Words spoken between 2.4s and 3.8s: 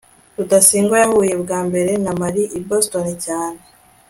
i boston cyane